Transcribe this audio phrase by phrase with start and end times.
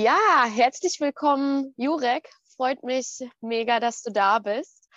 [0.00, 2.30] Ja, herzlich willkommen, Jurek.
[2.56, 4.88] Freut mich mega, dass du da bist.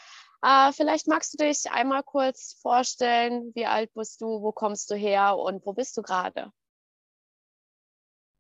[0.43, 4.95] Äh, vielleicht magst du dich einmal kurz vorstellen, wie alt bist du, wo kommst du
[4.95, 6.51] her und wo bist du gerade?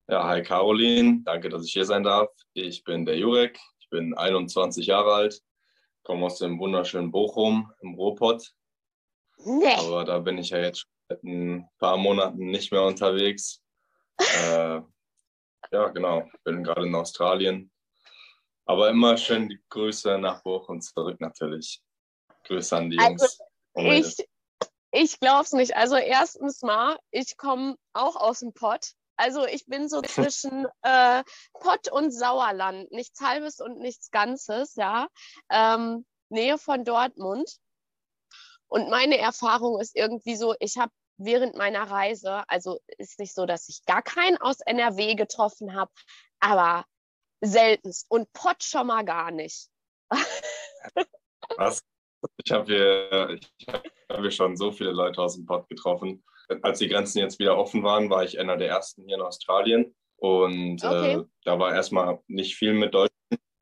[0.07, 2.29] Ja, hi Caroline, danke, dass ich hier sein darf.
[2.53, 5.41] Ich bin der Jurek, ich bin 21 Jahre alt,
[6.03, 8.53] komme aus dem wunderschönen Bochum im Ruhrpott.
[9.43, 9.73] Nee.
[9.79, 13.63] Aber da bin ich ja jetzt seit ein paar Monaten nicht mehr unterwegs.
[14.19, 14.81] äh,
[15.71, 17.71] ja, genau, bin gerade in Australien.
[18.65, 21.81] Aber immer schön die Grüße nach Bochum zurück natürlich.
[22.45, 23.25] Grüße an die also,
[23.75, 24.19] Jungs.
[24.19, 24.27] Ich,
[24.91, 25.75] ich glaube es nicht.
[25.75, 28.91] Also erstens mal, ich komme auch aus dem Pott.
[29.17, 32.91] Also ich bin so zwischen äh, Pott und Sauerland.
[32.91, 35.07] Nichts Halbes und nichts Ganzes, ja.
[35.49, 37.57] Ähm, Nähe von Dortmund.
[38.67, 43.45] Und meine Erfahrung ist irgendwie so, ich habe während meiner Reise, also ist nicht so,
[43.45, 45.91] dass ich gar keinen aus NRW getroffen habe,
[46.39, 46.85] aber
[47.41, 48.05] seltenst.
[48.09, 49.67] Und Pott schon mal gar nicht.
[51.57, 51.81] Was?
[52.43, 56.23] Ich habe hier, hab hier schon so viele Leute aus dem Pott getroffen
[56.61, 59.95] als die Grenzen jetzt wieder offen waren, war ich einer der ersten hier in Australien.
[60.17, 61.13] Und okay.
[61.13, 63.09] äh, da war erstmal nicht viel mit Deutschen.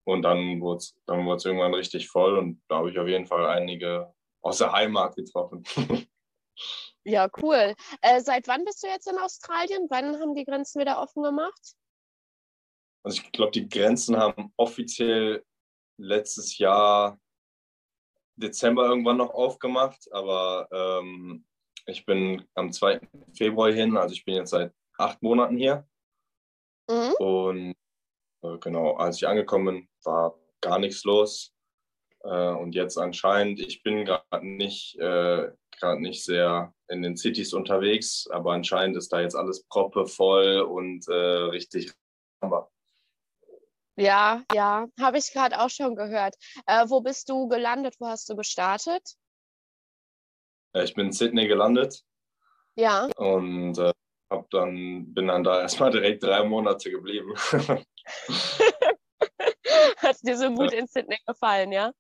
[0.03, 2.37] Und dann wurde es dann irgendwann richtig voll.
[2.37, 5.63] Und da habe ich auf jeden Fall einige aus der Heimat getroffen.
[7.09, 7.75] ja, cool.
[8.01, 9.87] Äh, seit wann bist du jetzt in Australien?
[9.89, 11.73] Wann haben die Grenzen wieder offen gemacht?
[13.03, 15.43] Also ich glaube, die Grenzen haben offiziell
[15.97, 17.19] letztes Jahr
[18.35, 21.45] Dezember irgendwann noch aufgemacht, aber ähm,
[21.85, 23.01] ich bin am 2.
[23.35, 25.87] Februar hin, also ich bin jetzt seit acht Monaten hier.
[26.89, 27.13] Mhm.
[27.19, 27.75] Und
[28.43, 31.53] äh, genau, als ich angekommen bin, war gar nichts los.
[32.23, 35.51] Äh, und jetzt anscheinend, ich bin gerade nicht, äh,
[35.97, 41.07] nicht sehr in den Cities unterwegs, aber anscheinend ist da jetzt alles proppe voll und
[41.07, 41.93] äh, richtig.
[43.95, 46.35] Ja, ja, habe ich gerade auch schon gehört.
[46.65, 47.95] Äh, wo bist du gelandet?
[47.99, 49.03] Wo hast du gestartet?
[50.73, 52.01] Ich bin in Sydney gelandet.
[52.75, 53.09] Ja.
[53.17, 53.91] Und äh,
[54.29, 57.33] hab dann, bin dann da erstmal direkt drei Monate geblieben.
[59.97, 61.91] Hat dir so gut in Sydney gefallen, ja?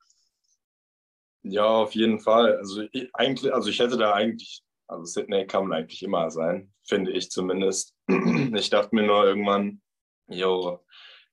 [1.43, 2.57] Ja, auf jeden Fall.
[2.57, 6.73] Also ich, eigentlich, also ich hätte da eigentlich, also Sydney kann man eigentlich immer sein,
[6.83, 7.95] finde ich zumindest.
[8.55, 9.81] Ich dachte mir nur irgendwann,
[10.27, 10.79] jo,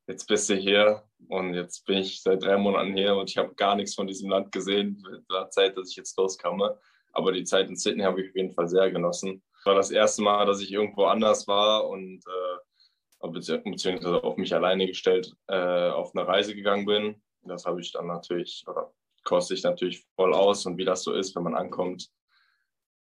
[0.06, 3.54] jetzt bist du hier und jetzt bin ich seit drei Monaten hier und ich habe
[3.54, 6.78] gar nichts von diesem Land gesehen, der Zeit, dass ich jetzt loskomme.
[7.12, 9.42] Aber die Zeit in Sydney habe ich auf jeden Fall sehr genossen.
[9.58, 14.54] Es war das erste Mal, dass ich irgendwo anders war und äh, beziehungsweise auf mich
[14.54, 17.22] alleine gestellt äh, auf eine Reise gegangen bin.
[17.42, 18.92] Das habe ich dann natürlich, oder
[19.26, 20.64] koste ich natürlich voll aus.
[20.64, 22.08] Und wie das so ist, wenn man ankommt,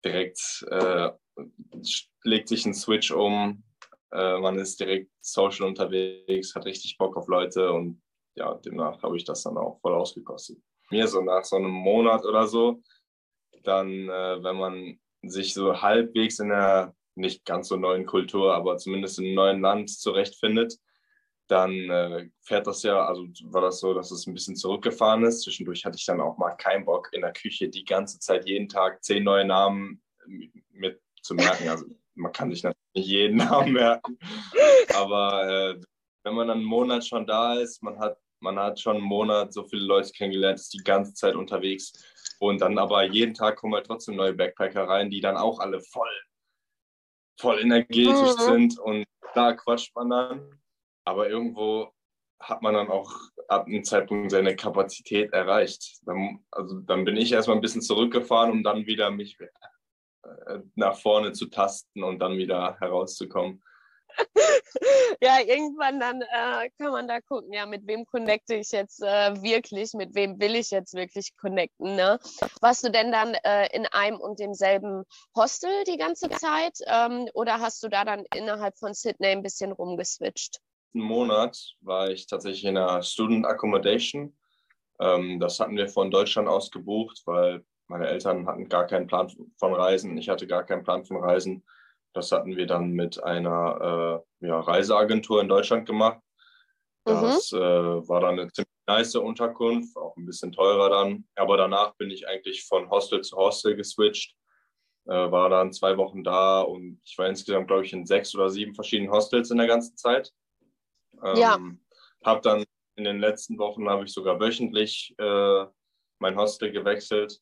[0.03, 1.11] direkt äh,
[2.23, 3.63] legt sich ein Switch um.
[4.11, 8.01] Äh, man ist direkt social unterwegs, hat richtig Bock auf Leute und
[8.35, 10.57] ja, demnach habe ich das dann auch voll ausgekostet.
[10.89, 12.81] Mir so nach so einem Monat oder so
[13.63, 18.77] dann, äh, wenn man sich so halbwegs in einer nicht ganz so neuen Kultur, aber
[18.77, 20.75] zumindest in einem neuen Land zurechtfindet,
[21.47, 25.41] dann äh, fährt das ja, also war das so, dass es ein bisschen zurückgefahren ist.
[25.41, 28.67] Zwischendurch hatte ich dann auch mal keinen Bock, in der Küche die ganze Zeit jeden
[28.67, 30.01] Tag zehn neue Namen
[30.71, 31.69] mit zu merken.
[31.69, 31.85] Also
[32.15, 34.17] man kann sich natürlich nicht jeden Namen merken,
[34.95, 35.81] aber äh,
[36.23, 39.53] wenn man dann einen Monat schon da ist, man hat, man hat schon einen Monat
[39.53, 41.93] so viele Leute kennengelernt, ist die ganze Zeit unterwegs
[42.39, 45.81] und dann aber jeden Tag kommen halt trotzdem neue Backpacker rein, die dann auch alle
[45.81, 46.09] voll,
[47.39, 48.41] voll energetisch mhm.
[48.41, 48.79] sind.
[48.79, 50.61] Und da quatscht man dann.
[51.05, 51.93] Aber irgendwo
[52.39, 53.11] hat man dann auch
[53.47, 55.99] ab einem Zeitpunkt seine Kapazität erreicht.
[56.05, 60.97] Dann, also dann bin ich erstmal ein bisschen zurückgefahren, um dann wieder mich äh, nach
[60.99, 63.63] vorne zu tasten und dann wieder herauszukommen.
[65.21, 69.41] ja, irgendwann dann äh, kann man da gucken, ja, mit wem connecte ich jetzt äh,
[69.41, 71.95] wirklich, mit wem will ich jetzt wirklich connecten.
[71.95, 72.19] Ne?
[72.61, 75.03] Warst du denn dann äh, in einem und demselben
[75.35, 79.71] Hostel die ganze Zeit ähm, oder hast du da dann innerhalb von Sydney ein bisschen
[79.71, 80.59] rumgeswitcht?
[80.95, 84.35] Einen Monat war ich tatsächlich in einer Student Accommodation.
[84.99, 89.29] Ähm, das hatten wir von Deutschland aus gebucht, weil meine Eltern hatten gar keinen Plan
[89.57, 90.17] von Reisen.
[90.17, 91.65] Ich hatte gar keinen Plan von Reisen.
[92.13, 96.21] Das hatten wir dann mit einer äh, ja, Reiseagentur in Deutschland gemacht.
[97.03, 97.59] Das mhm.
[97.59, 101.25] äh, war dann eine ziemlich nice Unterkunft, auch ein bisschen teurer dann.
[101.35, 104.33] Aber danach bin ich eigentlich von Hostel zu Hostel geswitcht.
[105.07, 108.49] Äh, war dann zwei Wochen da und ich war insgesamt, glaube ich, in sechs oder
[108.49, 110.31] sieben verschiedenen Hostels in der ganzen Zeit.
[111.23, 111.59] Ähm, ja.
[112.23, 112.65] Habe dann
[112.95, 115.65] in den letzten Wochen habe ich sogar wöchentlich äh,
[116.19, 117.39] mein Hostel gewechselt,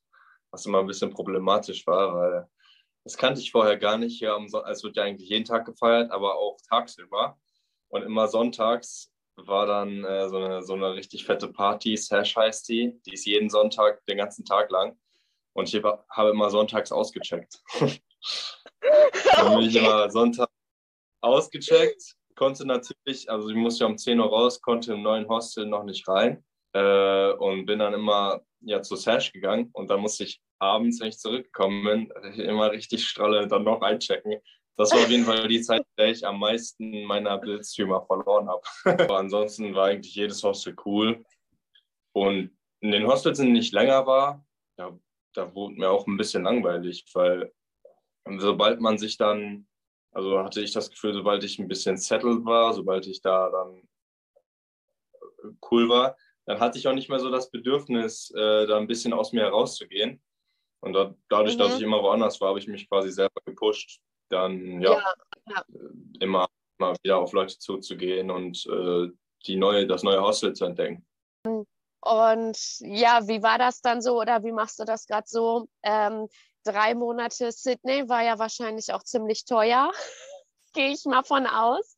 [0.52, 2.48] was immer ein bisschen problematisch war, weil
[3.04, 4.20] das kannte ich vorher gar nicht.
[4.22, 4.38] Ja,
[4.70, 7.38] es wird ja eigentlich jeden Tag gefeiert, aber auch tagsüber.
[7.90, 12.68] Und immer sonntags war dann äh, so, eine, so eine richtig fette Party, Sash heißt
[12.70, 13.00] die.
[13.06, 14.98] Die ist jeden Sonntag, den ganzen Tag lang.
[15.54, 17.62] Und ich habe immer sonntags ausgecheckt.
[19.36, 20.50] dann bin ich immer Sonntag
[21.22, 25.66] ausgecheckt, konnte natürlich, also ich musste ja um 10 Uhr raus, konnte im neuen Hostel
[25.66, 26.44] noch nicht rein
[26.74, 31.10] äh, und bin dann immer ja, zu Sash gegangen und dann musste ich abends, wenn
[31.10, 34.40] ich zurückgekommen bin, immer richtig stralle dann noch einchecken.
[34.76, 38.50] Das war auf jeden Fall die Zeit, in der ich am meisten meiner Bildstreamer verloren
[38.50, 39.14] habe.
[39.14, 41.24] Ansonsten war eigentlich jedes Hostel cool.
[42.14, 44.44] Und in den Hostels, in denen ich länger war,
[44.78, 44.98] da,
[45.34, 47.54] da wurde mir auch ein bisschen langweilig, weil
[48.38, 49.68] sobald man sich dann,
[50.14, 53.88] also hatte ich das Gefühl, sobald ich ein bisschen settled war, sobald ich da dann
[55.72, 56.16] cool war,
[56.46, 59.44] dann hatte ich auch nicht mehr so das Bedürfnis, äh, da ein bisschen aus mir
[59.44, 60.22] herauszugehen.
[60.82, 61.60] Und da, dadurch, mhm.
[61.60, 65.14] dass ich immer woanders war, habe ich mich quasi selber gepusht, dann ja, ja,
[65.50, 65.66] ja.
[65.74, 69.10] Äh, immer, immer wieder auf Leute zuzugehen und äh,
[69.46, 71.06] die neue, das neue Hostel zu entdecken.
[72.02, 75.68] Und ja, wie war das dann so oder wie machst du das gerade so?
[75.84, 76.28] Ähm,
[76.64, 79.92] drei Monate Sydney war ja wahrscheinlich auch ziemlich teuer
[80.74, 81.96] gehe ich mal von aus.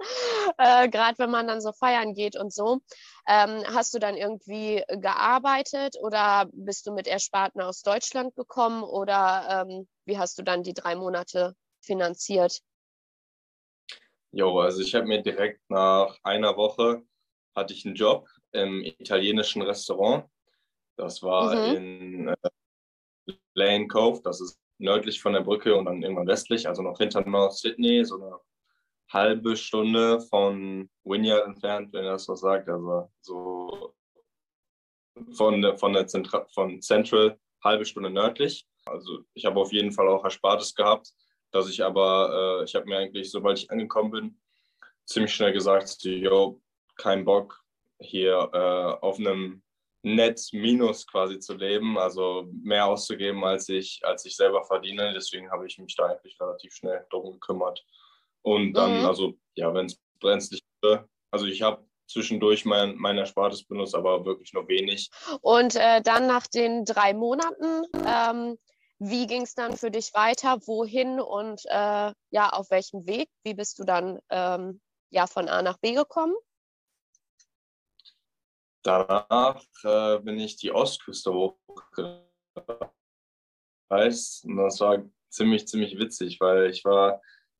[0.57, 2.81] Äh, Gerade wenn man dann so feiern geht und so.
[3.27, 9.65] Ähm, hast du dann irgendwie gearbeitet oder bist du mit Ersparten aus Deutschland gekommen oder
[9.67, 12.59] ähm, wie hast du dann die drei Monate finanziert?
[14.31, 17.03] Jo, also ich habe mir direkt nach einer Woche
[17.55, 20.25] hatte ich einen Job im italienischen Restaurant.
[20.97, 21.75] Das war mhm.
[21.75, 22.49] in äh,
[23.55, 27.27] Lane Cove, das ist nördlich von der Brücke und dann irgendwann westlich, also noch hinter
[27.27, 28.39] North Sydney, so eine
[29.11, 32.69] halbe Stunde von Wynyard entfernt, wenn er das so sagt.
[32.69, 33.95] Also so
[35.33, 38.67] von, von, der Zentra von Central halbe Stunde nördlich.
[38.85, 41.11] Also ich habe auf jeden Fall auch Erspartes gehabt,
[41.51, 44.41] dass ich aber, äh, ich habe mir eigentlich, sobald ich angekommen bin,
[45.05, 46.61] ziemlich schnell gesagt, yo,
[46.97, 47.63] kein Bock
[47.99, 49.63] hier äh, auf einem
[50.05, 55.11] Net Minus quasi zu leben, also mehr auszugeben, als ich, als ich selber verdiene.
[55.13, 57.83] Deswegen habe ich mich da eigentlich relativ schnell darum gekümmert.
[58.43, 59.05] Und dann, mhm.
[59.05, 64.23] also ja, wenn es brenzlig wurde, also ich habe zwischendurch mein, mein Erspartes benutzt, aber
[64.25, 65.09] wirklich nur wenig.
[65.41, 68.59] Und äh, dann nach den drei Monaten, ähm,
[68.99, 70.59] wie ging es dann für dich weiter?
[70.67, 73.29] Wohin und äh, ja, auf welchem Weg?
[73.43, 76.35] Wie bist du dann ähm, ja, von A nach B gekommen?
[78.85, 82.25] Danach äh, bin ich die Ostküste hochgereist.
[84.45, 87.19] Und das war ziemlich, ziemlich witzig, weil ich war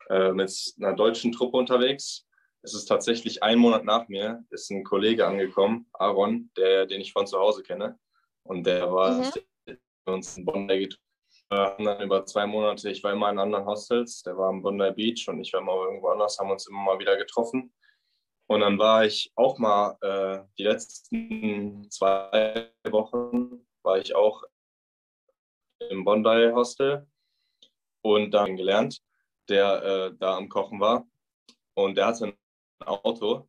[0.09, 2.27] äh, mit einer deutschen Truppe unterwegs.
[2.61, 7.11] Es ist tatsächlich ein Monat nach mir, ist ein Kollege angekommen, Aaron, der, den ich
[7.11, 7.97] von zu Hause kenne.
[8.43, 9.31] Und der war mhm.
[10.05, 11.01] uns in Bondi getroffen.
[11.49, 14.61] Wir haben dann über zwei Monate, ich war immer in anderen Hostels, der war am
[14.61, 17.73] Bondi Beach und ich war immer irgendwo anders, haben uns immer mal wieder getroffen.
[18.47, 24.43] Und dann war ich auch mal, äh, die letzten zwei Wochen war ich auch
[25.89, 27.07] im Bondi Hostel
[28.01, 29.01] und dann gelernt
[29.49, 31.07] der äh, da am Kochen war.
[31.75, 32.37] Und der hatte ein
[32.85, 33.47] Auto.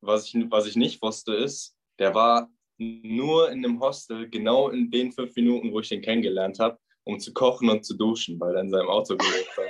[0.00, 4.90] Was ich, was ich nicht wusste, ist, der war nur in dem Hostel, genau in
[4.90, 8.54] den fünf Minuten, wo ich ihn kennengelernt habe, um zu kochen und zu duschen, weil
[8.54, 9.66] er in seinem Auto gelebt hat.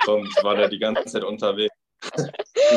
[0.04, 1.74] Sonst war der die ganze Zeit unterwegs.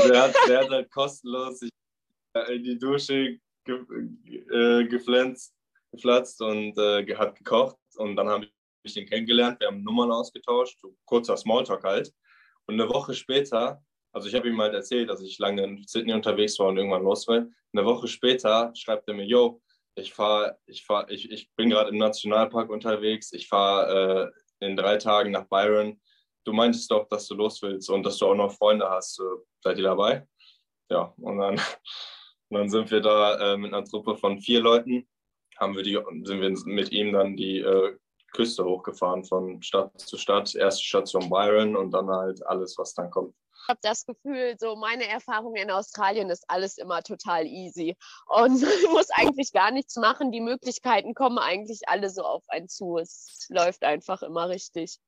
[0.10, 3.86] Der, hat, der hat halt kostenlos in die Dusche ge,
[4.52, 5.54] äh, geflänzt,
[5.92, 7.78] geflatzt und äh, hat gekocht.
[7.96, 8.48] Und dann habe
[8.84, 12.14] ich den kennengelernt, wir haben Nummern ausgetauscht, so kurzer Smalltalk halt.
[12.68, 16.14] Und eine Woche später, also ich habe ihm halt erzählt, dass ich lange in Sydney
[16.14, 17.52] unterwegs war und irgendwann los will.
[17.74, 19.62] Eine Woche später schreibt er mir, yo,
[19.96, 24.76] ich fahre, ich fahre, ich, ich bin gerade im Nationalpark unterwegs, ich fahre äh, in
[24.76, 26.00] drei Tagen nach Byron.
[26.46, 29.22] Du meintest doch, dass du los willst und dass du auch noch Freunde hast.
[29.62, 30.28] Seid ihr dabei?
[30.90, 31.60] Ja, und dann,
[32.50, 35.08] dann sind wir da äh, mit einer Truppe von vier Leuten,
[35.58, 37.98] haben wir die, sind wir mit ihm dann die äh,
[38.36, 40.54] Küste hochgefahren, von Stadt zu Stadt.
[40.56, 43.34] Erste Station Byron und dann halt alles, was dann kommt.
[43.64, 47.98] Ich habe das Gefühl, so meine Erfahrung in Australien ist alles immer total easy.
[48.28, 50.32] Und man muss eigentlich gar nichts machen.
[50.32, 52.98] Die Möglichkeiten kommen eigentlich alle so auf einen zu.
[52.98, 55.00] Es läuft einfach immer richtig.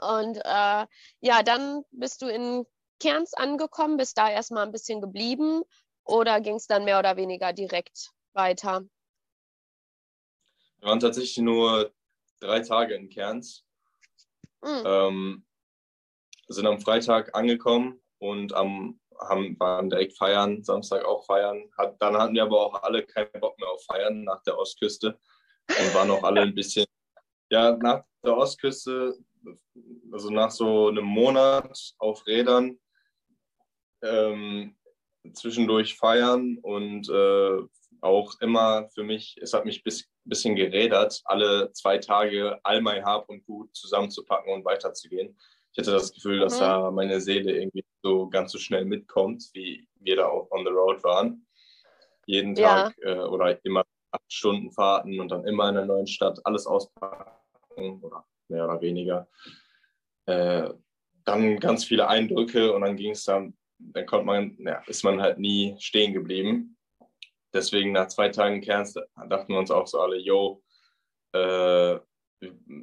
[0.00, 0.86] Und äh,
[1.20, 2.64] ja, dann bist du in
[3.00, 5.62] Cairns angekommen, bist da erstmal ein bisschen geblieben
[6.04, 8.84] oder ging es dann mehr oder weniger direkt weiter?
[10.78, 11.92] Wir waren tatsächlich nur
[12.40, 13.64] drei Tage in Cairns.
[14.62, 14.82] Mhm.
[14.84, 15.46] Ähm,
[16.48, 21.70] sind am Freitag angekommen und am, haben, waren direkt feiern, Samstag auch feiern.
[21.78, 25.18] Hat, dann hatten wir aber auch alle keinen Bock mehr auf Feiern nach der Ostküste
[25.68, 26.86] und waren auch alle ein bisschen,
[27.50, 29.18] ja, nach der Ostküste,
[30.12, 32.78] also nach so einem Monat auf Rädern,
[34.02, 34.76] ähm,
[35.32, 37.58] zwischendurch feiern und äh,
[38.00, 43.04] auch immer für mich, es hat mich ein bisschen gerädert, alle zwei Tage all mein
[43.04, 45.38] Hab und Gut zusammenzupacken und weiterzugehen.
[45.72, 46.60] Ich hatte das Gefühl, dass mhm.
[46.60, 50.70] da meine Seele irgendwie so ganz so schnell mitkommt, wie wir da auch on the
[50.70, 51.46] road waren.
[52.26, 53.14] Jeden Tag ja.
[53.14, 58.02] äh, oder immer acht Stunden Fahrten und dann immer in einer neuen Stadt alles auspacken
[58.02, 59.28] oder mehr oder weniger.
[60.26, 60.70] Äh,
[61.24, 65.20] dann ganz viele Eindrücke und dann ging es dann, dann konnte man, ja, ist man
[65.20, 66.76] halt nie stehen geblieben.
[67.52, 68.94] Deswegen nach zwei Tagen Kerns
[69.28, 70.62] dachten wir uns auch so alle, yo,
[71.32, 71.98] äh,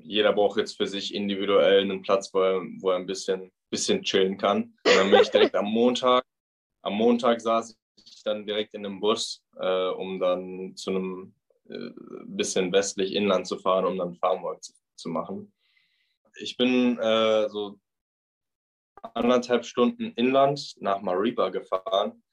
[0.04, 4.02] jeder braucht jetzt für sich individuell einen Platz, wo er, wo er ein bisschen, bisschen
[4.02, 4.74] chillen kann.
[4.86, 6.24] Und dann bin ich direkt am Montag,
[6.82, 11.36] am Montag saß ich dann direkt in einem Bus, äh, um dann zu einem
[11.70, 11.92] äh,
[12.26, 15.54] bisschen westlich Inland zu fahren, um dann Farmwork zu, zu machen.
[16.36, 17.80] Ich bin äh, so
[19.02, 22.24] anderthalb Stunden inland nach Mariba gefahren.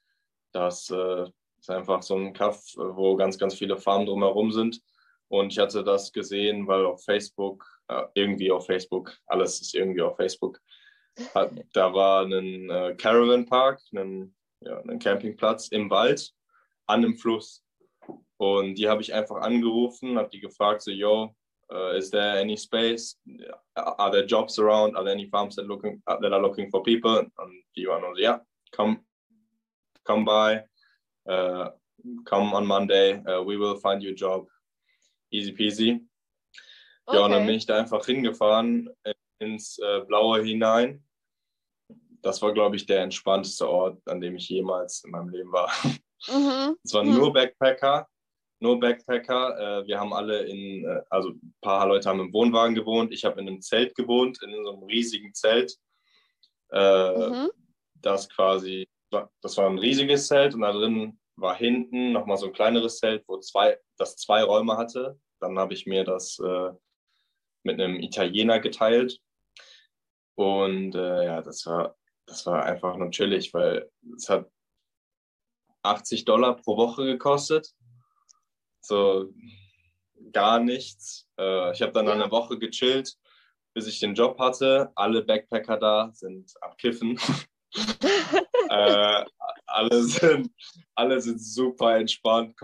[0.51, 1.25] Das äh,
[1.59, 4.81] ist einfach so ein Kaff, wo ganz, ganz viele Farmen drumherum sind.
[5.27, 10.01] Und ich hatte das gesehen, weil auf Facebook, äh, irgendwie auf Facebook, alles ist irgendwie
[10.01, 10.59] auf Facebook,
[11.73, 16.33] da war ein äh, Caravan Park, ein, ja, ein Campingplatz im Wald
[16.87, 17.63] an einem Fluss.
[18.37, 21.35] Und die habe ich einfach angerufen, habe die gefragt, so, yo,
[21.73, 23.15] uh, is there any space?
[23.75, 24.95] Are there jobs around?
[24.95, 27.23] Are there any farms that, looking, uh, that are looking for people?
[27.75, 28.39] Die waren so, ja,
[28.71, 28.99] come,
[30.05, 30.63] come by,
[31.29, 31.69] uh,
[32.25, 34.47] come on Monday, uh, we will find you a job
[35.31, 36.01] easy peasy.
[37.05, 37.17] Okay.
[37.17, 38.89] Ja, und dann bin ich da einfach hingefahren
[39.39, 41.03] ins äh, Blaue hinein.
[42.21, 45.71] Das war, glaube ich, der entspannteste Ort, an dem ich jemals in meinem Leben war.
[46.27, 46.75] Mhm.
[46.83, 47.15] Es waren mhm.
[47.15, 48.07] nur Backpacker,
[48.59, 49.81] nur Backpacker.
[49.81, 53.13] Äh, wir haben alle in, äh, also ein paar Leute haben im Wohnwagen gewohnt.
[53.13, 55.77] Ich habe in einem Zelt gewohnt, in so einem riesigen Zelt.
[56.71, 57.49] Äh, mhm.
[57.95, 58.87] Das quasi,
[59.41, 63.23] das war ein riesiges Zelt und da drin war hinten nochmal so ein kleineres Zelt,
[63.27, 65.19] wo zwei, das zwei Räume hatte.
[65.39, 66.37] Dann habe ich mir das
[67.63, 69.19] mit einem Italiener geteilt.
[70.35, 74.49] Und ja, das war, das war einfach chillig, weil es hat
[75.83, 77.73] 80 Dollar pro Woche gekostet.
[78.81, 79.33] So
[80.31, 81.27] gar nichts.
[81.39, 82.13] Äh, ich habe dann ja.
[82.13, 83.15] eine Woche gechillt,
[83.73, 84.91] bis ich den Job hatte.
[84.95, 87.19] Alle Backpacker da sind am Kiffen.
[88.69, 89.25] äh,
[89.67, 90.51] alle, sind,
[90.95, 92.55] alle sind super entspannt,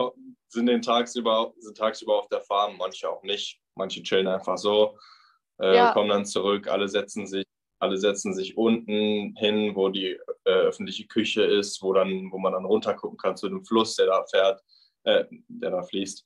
[0.47, 3.59] sind den tagsüber, sind tagsüber auf der Farm, manche auch nicht.
[3.75, 4.97] Manche chillen einfach so,
[5.59, 5.91] äh, ja.
[5.91, 7.45] kommen dann zurück, alle setzen sich,
[7.79, 12.53] alle setzen sich unten hin, wo die äh, öffentliche Küche ist, wo, dann, wo man
[12.53, 14.61] dann runtergucken kann zu dem Fluss, der da fährt,
[15.05, 16.25] äh, der da fließt.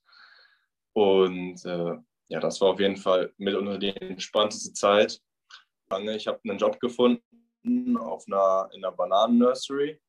[0.94, 1.96] Und äh,
[2.30, 5.22] ja, das war auf jeden Fall mit unter die entspannteste Zeit.
[6.16, 10.00] Ich habe einen Job gefunden auf einer, in einer Bananennursery.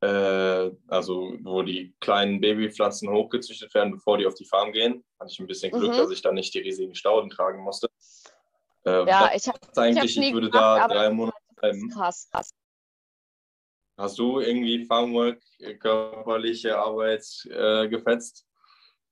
[0.00, 5.04] Äh, also, wo die kleinen Babypflanzen hochgezüchtet werden, bevor die auf die Farm gehen.
[5.20, 5.96] Hatte ich ein bisschen Glück, mhm.
[5.96, 7.88] dass ich da nicht die riesigen Stauden tragen musste.
[8.84, 11.88] Äh, ja, ich habe eigentlich, ich, ich würde gemacht, da drei Monate bleiben.
[11.90, 12.50] Krass, krass.
[13.96, 15.42] Hast du irgendwie Farmwork,
[15.80, 18.46] körperliche Arbeit äh, gefetzt?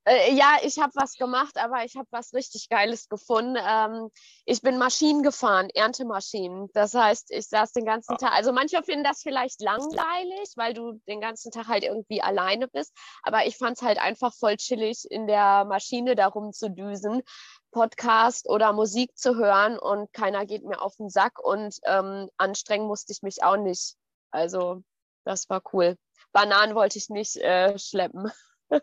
[0.06, 3.56] Äh, ja, ich habe was gemacht, aber ich habe was richtig Geiles gefunden.
[3.62, 4.10] Ähm,
[4.46, 6.70] ich bin Maschinen gefahren, Erntemaschinen.
[6.72, 8.32] Das heißt, ich saß den ganzen Tag.
[8.32, 12.96] Also manche finden das vielleicht langweilig, weil du den ganzen Tag halt irgendwie alleine bist.
[13.22, 17.22] Aber ich fand es halt einfach voll chillig, in der Maschine darum zu düsen,
[17.70, 22.87] Podcast oder Musik zu hören und keiner geht mir auf den Sack und ähm, anstrengen
[22.87, 23.96] musste ich mich auch nicht.
[24.30, 24.82] Also
[25.25, 25.96] das war cool.
[26.32, 28.30] Bananen wollte ich nicht äh, schleppen.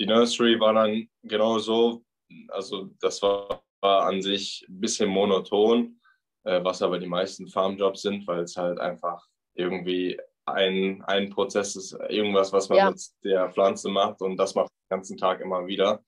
[0.00, 2.04] die Nursery war dann genau so,
[2.48, 6.00] also das war, war an sich ein bisschen monoton,
[6.44, 11.76] äh, was aber die meisten Farmjobs sind, weil es halt einfach irgendwie ein, ein Prozess
[11.76, 12.90] ist, irgendwas, was man ja.
[12.90, 16.02] mit der Pflanze macht und das macht den ganzen Tag immer wieder.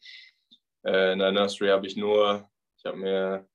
[0.84, 2.48] Äh, in der Nursery habe ich nur,
[2.78, 3.48] ich habe mir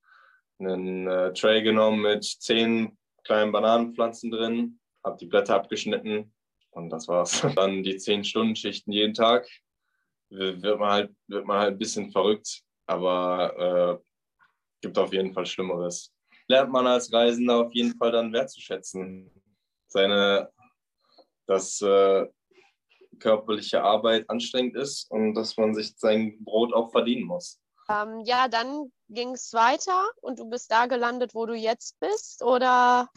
[0.60, 6.34] einen äh, Tray genommen mit zehn kleinen Bananenpflanzen drin, habe die Blätter abgeschnitten
[6.72, 7.41] und das war's.
[7.55, 9.48] Dann die zehn Stunden Schichten jeden Tag
[10.29, 14.05] wird man halt, wird man halt ein bisschen verrückt, aber äh,
[14.82, 16.13] gibt auf jeden Fall Schlimmeres.
[16.48, 19.32] Lernt man als Reisender auf jeden Fall dann wertzuschätzen.
[19.88, 20.50] Seine,
[21.48, 22.27] dass äh,
[23.20, 27.62] körperliche Arbeit anstrengend ist und dass man sich sein Brot auch verdienen muss.
[27.89, 32.43] Ähm, ja, dann ging es weiter und du bist da gelandet, wo du jetzt bist,
[32.43, 33.09] oder?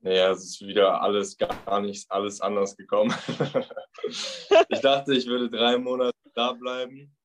[0.00, 3.14] Naja, es ist wieder alles gar nicht, alles anders gekommen.
[4.68, 7.16] ich dachte, ich würde drei Monate da bleiben.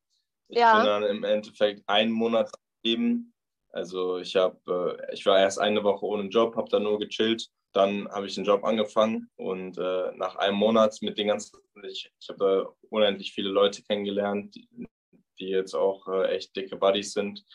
[0.47, 0.77] Ich ja.
[0.77, 2.51] bin dann im Endeffekt einen Monat
[2.83, 3.33] eben.
[3.71, 7.49] Also ich habe, äh, ich war erst eine Woche ohne Job, habe da nur gechillt
[7.73, 12.11] dann habe ich den Job angefangen und äh, nach einem Monat mit den ganzen, ich,
[12.19, 14.55] ich habe da unendlich viele Leute kennengelernt,
[15.39, 17.45] die, jetzt auch äh, echt dicke Buddies sind.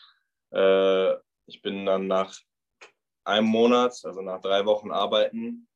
[0.51, 1.13] Äh,
[1.47, 2.33] ich bin dann nach
[3.23, 5.67] einem Monat, also nach drei Wochen Arbeiten,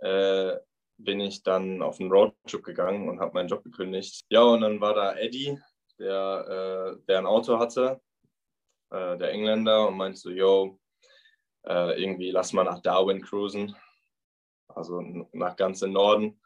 [0.00, 0.56] äh,
[0.98, 4.24] bin ich dann auf einen Roadtrip gegangen und habe meinen Job gekündigt.
[4.30, 5.58] Ja, und dann war da Eddie,
[5.98, 8.00] der, äh, der ein Auto hatte,
[8.90, 10.78] äh, der Engländer, und meinte so, yo,
[11.66, 13.76] äh, irgendwie lass mal nach Darwin cruisen,
[14.68, 15.00] also
[15.32, 16.40] nach ganz im Norden.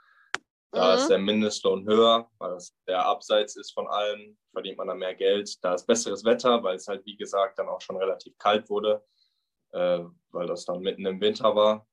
[0.73, 0.99] Da mhm.
[0.99, 5.15] ist der Mindestlohn höher, weil das der Abseits ist von allem, verdient man dann mehr
[5.15, 5.63] Geld.
[5.65, 9.05] Da ist besseres Wetter, weil es halt, wie gesagt, dann auch schon relativ kalt wurde,
[9.73, 10.01] äh,
[10.31, 11.87] weil das dann mitten im Winter war.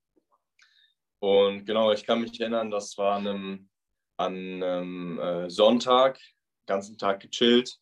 [1.19, 3.69] Und genau, ich kann mich erinnern, das war an einem,
[4.17, 6.19] an einem äh, Sonntag,
[6.67, 7.79] ganzen Tag gechillt.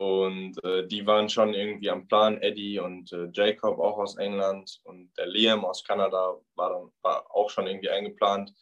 [0.00, 2.40] Und äh, die waren schon irgendwie am Plan.
[2.40, 7.26] Eddie und äh, Jacob auch aus England und der Liam aus Kanada war dann war
[7.34, 8.52] auch schon irgendwie eingeplant.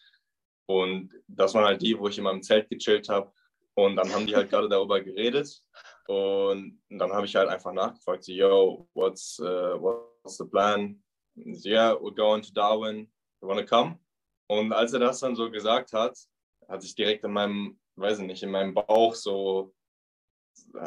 [0.66, 3.32] Und das waren halt die, wo ich in meinem Zelt gechillt habe.
[3.74, 5.62] Und dann haben die halt gerade darüber geredet.
[6.08, 11.02] Und dann habe ich halt einfach nachgefragt, so, yo, what's, uh, what's the plan?
[11.34, 13.10] So, yeah, we're going to Darwin.
[13.42, 13.98] You wanna come?
[14.48, 16.16] Und als er das dann so gesagt hat,
[16.68, 19.74] hat sich direkt in meinem, weiß ich nicht, in meinem Bauch so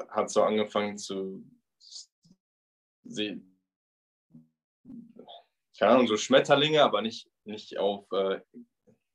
[0.09, 1.43] hat so angefangen zu
[3.03, 3.59] sehen.
[5.77, 8.41] Keine Ahnung, so Schmetterlinge, aber nicht, nicht auf äh,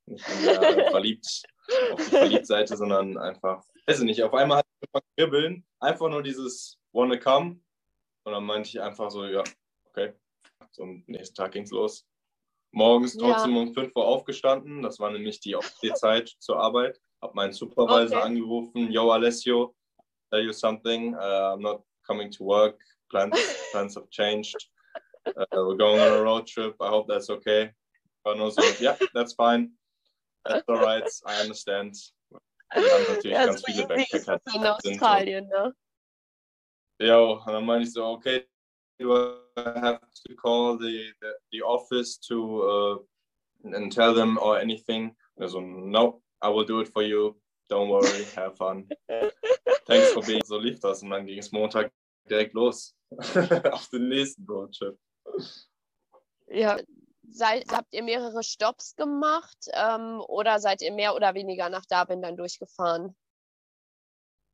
[0.05, 1.43] nicht in der verliebt,
[1.91, 6.23] auf die Verliebtseite, sondern einfach, weiß ich nicht, auf einmal hat es kribbeln, einfach nur
[6.23, 7.59] dieses Wanna come.
[8.23, 9.43] Und dann meinte ich einfach so, ja,
[9.89, 10.13] okay.
[10.71, 12.05] So, am nächsten Tag ging es los.
[12.71, 13.61] Morgens trotzdem ja.
[13.61, 15.55] um 5 Uhr aufgestanden, das war nämlich die
[15.93, 16.99] Zeit zur Arbeit.
[17.21, 18.27] Hab meinen Supervisor okay.
[18.27, 19.73] angerufen, yo Alessio,
[20.29, 21.15] tell you something.
[21.15, 22.79] Uh, I'm not coming to work.
[23.09, 23.37] Plans
[23.71, 24.57] plans have changed.
[25.25, 26.75] Uh, we're going on a road trip.
[26.81, 27.71] I hope that's okay.
[28.23, 29.71] But no, so, yeah, that's fine.
[30.45, 31.09] That's alright.
[31.25, 31.95] I understand.
[32.75, 34.41] Und dann natürlich ja, ganz viele Backpacker.
[34.75, 35.73] Australien, ne?
[36.99, 38.47] Ja, und dann meine ich so, okay,
[38.97, 39.13] do
[39.57, 42.99] I have to call the, the, the office to uh,
[43.63, 45.15] and tell them or anything?
[45.39, 47.35] Also, no, I will do it for you.
[47.69, 48.87] Don't worry, have fun.
[49.87, 50.41] Thanks for being.
[50.45, 51.91] So lief das und dann ging es Montag
[52.29, 52.95] direkt los
[53.71, 54.97] auf den nächsten Roadtrip.
[56.47, 56.77] Ja,
[57.29, 62.21] seid, habt ihr mehrere Stops gemacht ähm, oder seid ihr mehr oder weniger nach Darwin
[62.21, 63.15] dann durchgefahren?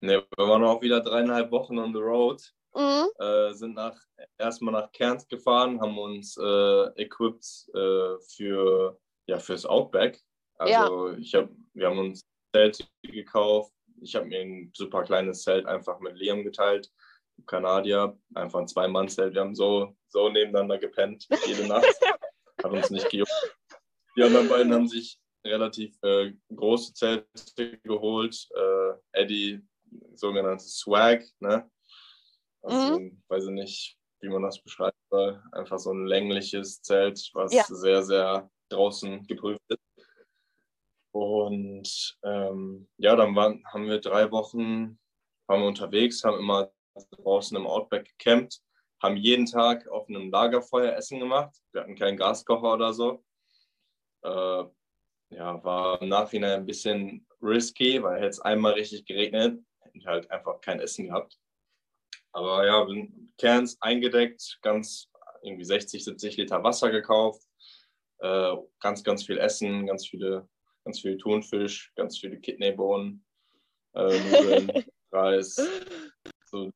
[0.01, 2.41] Ne, wir waren auch wieder dreieinhalb Wochen on the road.
[2.73, 3.09] Mhm.
[3.19, 3.99] Äh, sind nach,
[4.37, 10.19] erstmal nach Cairns gefahren, haben uns äh, equipped äh, für, ja, fürs Outback.
[10.57, 11.17] Also ja.
[11.17, 13.73] ich hab, wir haben uns Zelte gekauft.
[14.01, 16.89] Ich habe mir ein super kleines Zelt einfach mit Liam geteilt.
[17.45, 19.33] Kanadier, einfach ein Zwei-Mann-Zelt.
[19.33, 21.85] Wir haben so, so nebeneinander gepennt, jede Nacht.
[22.63, 23.31] Hat uns nicht gejuckt.
[24.17, 28.47] Die anderen beiden haben sich relativ äh, große Zelte geholt.
[28.55, 29.61] Äh, Eddie,
[30.13, 31.69] sogenanntes Swag, ne?
[32.61, 33.23] Also, mhm.
[33.27, 35.41] weiß ich nicht, wie man das beschreiben soll.
[35.51, 37.63] Einfach so ein längliches Zelt, was ja.
[37.63, 39.79] sehr, sehr draußen geprüft ist.
[41.13, 44.99] Und ähm, ja, dann waren, haben wir drei Wochen
[45.51, 46.71] waren wir unterwegs, haben immer
[47.11, 48.61] draußen im Outback gecampt,
[49.01, 51.55] haben jeden Tag auf einem Lagerfeuer Essen gemacht.
[51.71, 53.23] Wir hatten keinen Gaskocher oder so.
[54.23, 54.63] Äh,
[55.29, 60.07] ja, war im Nachhinein ein bisschen risky, weil hätte es einmal richtig geregnet, hätten wir
[60.07, 61.37] halt einfach kein Essen gehabt.
[62.33, 62.87] Aber ja,
[63.37, 65.09] Kerns eingedeckt, ganz
[65.41, 67.41] irgendwie 60, 70 Liter Wasser gekauft,
[68.19, 70.47] äh, ganz, ganz viel Essen, ganz viele
[70.83, 73.25] ganz viel Thunfisch, ganz viele Kidneybohnen,
[73.93, 75.55] äh, Nudeln, Reis,
[76.45, 76.71] so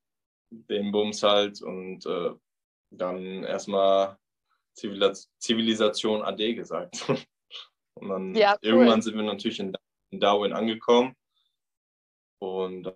[0.69, 2.31] den Bums halt und äh,
[2.91, 4.17] dann erstmal
[4.73, 7.05] Zivilisation AD gesagt.
[7.97, 8.69] Und dann ja, cool.
[8.69, 9.73] irgendwann sind wir natürlich in
[10.11, 11.15] Darwin angekommen
[12.39, 12.93] und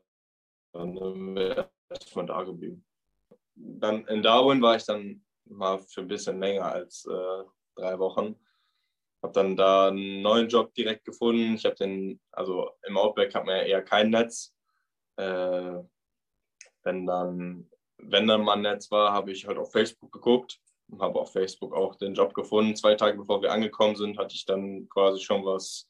[0.73, 2.85] dann sind wir erstmal da geblieben.
[3.55, 7.43] Dann in Darwin war ich dann mal für ein bisschen länger als äh,
[7.77, 8.35] drei Wochen
[9.21, 11.55] habe dann da einen neuen Job direkt gefunden.
[11.55, 14.53] Ich habe den, also im Outback hat man ja eher kein Netz.
[15.17, 15.79] Äh,
[16.83, 21.19] wenn dann, wenn dann mal Netz war, habe ich halt auf Facebook geguckt und habe
[21.19, 22.75] auf Facebook auch den Job gefunden.
[22.75, 25.87] Zwei Tage bevor wir angekommen sind, hatte ich dann quasi schon was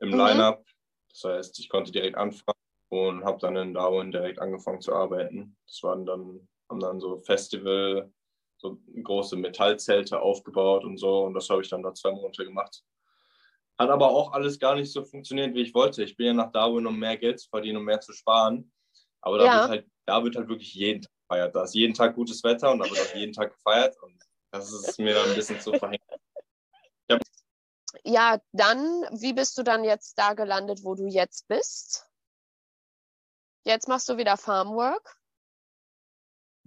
[0.00, 0.18] im mhm.
[0.18, 0.64] Line-up.
[1.10, 5.56] Das heißt, ich konnte direkt anfangen und habe dann in Darwin direkt angefangen zu arbeiten.
[5.66, 8.12] Das waren dann, haben dann so Festival,
[8.58, 11.24] so große Metallzelte aufgebaut und so.
[11.24, 12.82] Und das habe ich dann da zwei Monate gemacht.
[13.78, 16.04] Hat aber auch alles gar nicht so funktioniert, wie ich wollte.
[16.04, 18.72] Ich bin ja nach Darwin, um mehr Geld zu verdienen, um mehr zu sparen.
[19.20, 19.60] Aber da, ja.
[19.60, 21.54] wird, halt, da wird halt wirklich jeden Tag gefeiert.
[21.54, 23.96] Da ist jeden Tag gutes Wetter und da wird auch jeden Tag gefeiert.
[24.02, 26.02] Und das ist mir dann ein bisschen zu verhängt.
[27.06, 27.22] Ich habe
[28.04, 28.78] ja, dann,
[29.12, 32.06] wie bist du dann jetzt da gelandet, wo du jetzt bist?
[33.64, 35.16] Jetzt machst du wieder Farmwork.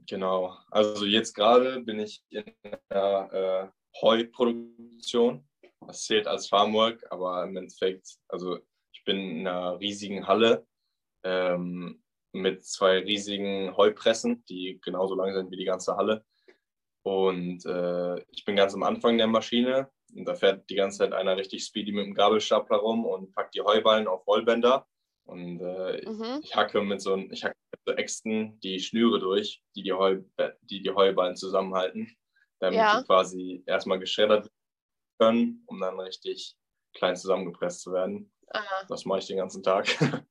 [0.07, 0.57] Genau.
[0.71, 2.55] Also jetzt gerade bin ich in
[2.89, 5.47] der äh, Heuproduktion.
[5.81, 8.59] Das zählt als Farmwork, aber im Endeffekt, also
[8.91, 10.65] ich bin in einer riesigen Halle
[11.23, 12.03] ähm,
[12.41, 16.25] mit zwei riesigen Heupressen, die genauso lang sind wie die ganze Halle.
[17.03, 21.13] Und äh, ich bin ganz am Anfang der Maschine und da fährt die ganze Zeit
[21.13, 24.85] einer richtig speedy mit dem Gabelstapler rum und packt die Heuballen auf Rollbänder.
[25.23, 26.39] Und äh, mhm.
[26.41, 30.19] ich hacke mit so, ich hacke mit so Äxten die Schnüre durch, die die, Heu,
[30.61, 32.15] die, die Heuballen zusammenhalten,
[32.59, 32.99] damit ja.
[32.99, 34.49] die quasi erstmal geschreddert
[35.19, 36.55] können, um dann richtig
[36.93, 38.31] klein zusammengepresst zu werden.
[38.49, 38.85] Aha.
[38.87, 39.87] Das mache ich den ganzen Tag.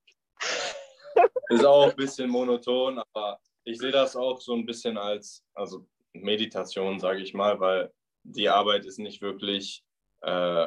[1.56, 5.86] Ist auch ein bisschen monoton, aber ich sehe das auch so ein bisschen als also
[6.12, 7.92] Meditation, sage ich mal, weil
[8.22, 9.84] die Arbeit ist nicht wirklich
[10.22, 10.66] äh,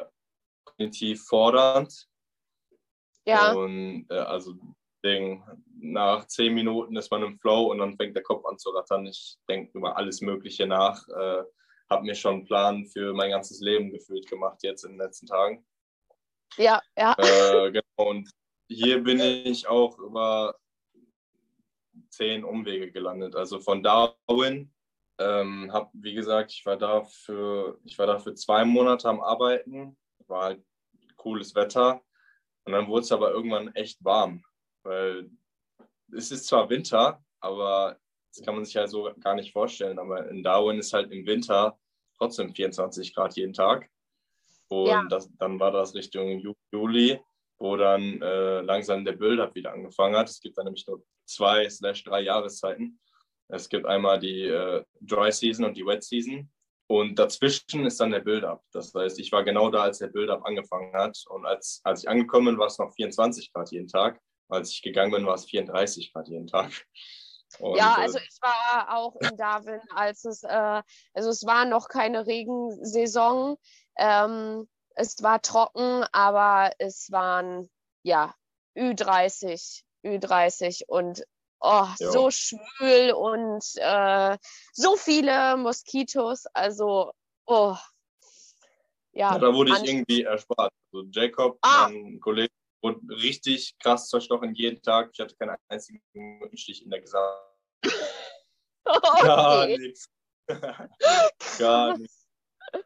[0.66, 2.10] kognitiv fordernd,
[3.30, 3.52] ja.
[3.52, 4.56] Und äh, also
[5.04, 5.44] Ding,
[5.80, 9.06] nach zehn Minuten ist man im Flow und dann fängt der Kopf an zu rattern.
[9.06, 11.08] Ich denke über alles Mögliche nach.
[11.08, 11.44] Äh,
[11.90, 15.28] habe mir schon einen Plan für mein ganzes Leben gefühlt gemacht jetzt in den letzten
[15.28, 15.66] Tagen.
[16.58, 17.16] Ja, ja.
[17.18, 18.10] Äh, genau.
[18.10, 18.30] Und
[18.68, 20.56] hier bin ich auch über
[22.10, 23.36] zehn Umwege gelandet.
[23.36, 24.72] Also von Darwin,
[25.20, 29.22] ähm, hab, wie gesagt, ich war da für ich war da für zwei Monate am
[29.22, 29.98] Arbeiten.
[30.28, 30.64] War halt
[31.18, 32.02] cooles Wetter.
[32.66, 34.44] Und dann wurde es aber irgendwann echt warm,
[34.84, 35.30] weil
[36.14, 37.98] es ist zwar Winter, aber
[38.34, 40.00] das kann man sich halt so gar nicht vorstellen.
[40.00, 41.80] Aber in Darwin ist halt im Winter
[42.18, 43.90] trotzdem 24 Grad jeden Tag.
[44.68, 45.04] Und ja.
[45.10, 47.20] das, dann war das Richtung Juli,
[47.60, 50.30] wo dann äh, langsam der Build-up wieder angefangen hat.
[50.30, 53.00] Es gibt dann nämlich nur zwei slash drei Jahreszeiten.
[53.50, 56.50] Es gibt einmal die äh, Dry Season und die Wet Season.
[56.88, 58.64] Und dazwischen ist dann der Build-up.
[58.72, 61.24] Das heißt, ich war genau da, als der Build-up angefangen hat.
[61.30, 64.20] Und als, als ich angekommen bin, war es noch 24 Grad jeden Tag.
[64.48, 66.72] Als ich gegangen bin, war es 34 Grad jeden Tag.
[67.60, 70.82] Und, ja, äh, also ich war auch in Darwin, als es, äh,
[71.14, 73.58] also es war noch keine Regensaison.
[73.98, 74.68] Ähm,
[75.00, 77.70] es war trocken, aber es waren
[78.04, 78.36] ja
[78.78, 81.24] Ü30, Ü30 und
[81.62, 82.12] Oh, jo.
[82.12, 84.38] so schwül und äh,
[84.72, 86.46] so viele Moskitos.
[86.54, 87.12] Also,
[87.48, 87.76] oh.
[89.12, 90.72] Ja, ja da wurde ich irgendwie erspart.
[90.94, 91.90] Also Jacob, ah.
[91.90, 95.10] mein Kollege, wurde richtig krass zerstochen jeden Tag.
[95.12, 97.44] Ich hatte keinen einzigen Mückenstich in der gesamten.
[98.86, 99.26] okay.
[99.26, 100.10] Gar nichts.
[101.58, 102.19] Gar nichts.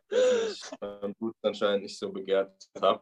[0.09, 3.01] Ich mein Blut anscheinend nicht so begehrt habe.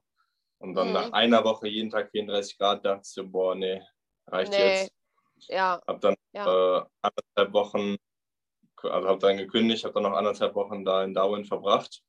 [0.59, 0.93] Und dann mhm.
[0.93, 3.81] nach einer Woche jeden Tag 34 Grad dachte ich so, boah, nee,
[4.27, 4.81] reicht nee.
[4.81, 4.93] jetzt.
[5.49, 5.81] Ja.
[5.87, 6.45] Habe dann ja.
[6.45, 7.97] äh, anderthalb Wochen,
[8.83, 12.01] also habe dann gekündigt, habe dann noch anderthalb Wochen da in Darwin verbracht.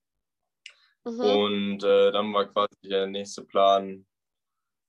[1.04, 1.20] Mhm.
[1.20, 4.06] Und äh, dann war quasi der nächste Plan,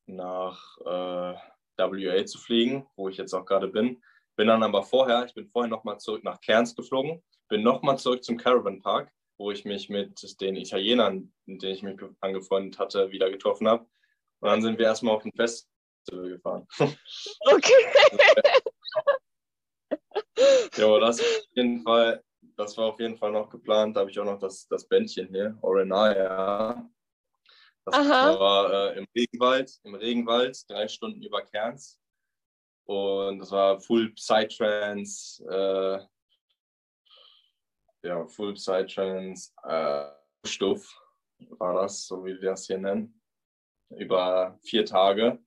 [0.05, 1.35] nach äh,
[1.77, 4.01] WA zu fliegen, wo ich jetzt auch gerade bin.
[4.35, 8.23] Bin dann aber vorher, ich bin vorher nochmal zurück nach Cairns geflogen, bin nochmal zurück
[8.23, 13.11] zum Caravan Park, wo ich mich mit den Italienern, mit denen ich mich angefreundet hatte,
[13.11, 13.85] wieder getroffen habe.
[14.39, 15.69] Und dann sind wir erstmal auf ein Fest
[16.09, 16.67] gefahren.
[17.45, 17.71] Okay.
[20.77, 22.23] ja, das auf jeden Fall,
[22.57, 23.95] das war auf jeden Fall noch geplant.
[23.95, 26.89] Da habe ich auch noch das, das Bändchen hier, Orenaya.
[27.85, 28.39] Das Aha.
[28.39, 31.99] war äh, im Regenwald, im Regenwald, drei Stunden über Kerns.
[32.85, 36.05] Und das war Full Psytrance, äh,
[38.03, 40.05] ja, Full Psytrance, äh,
[40.45, 41.01] Stoff
[41.59, 43.21] war das, so wie wir das hier nennen,
[43.89, 45.39] über vier Tage.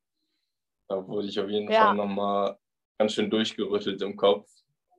[0.88, 1.86] Da wurde ich auf jeden ja.
[1.86, 2.58] Fall nochmal
[2.98, 4.50] ganz schön durchgerüttelt im Kopf,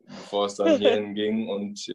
[0.05, 1.49] bevor es dann hierhin ging.
[1.49, 1.93] Und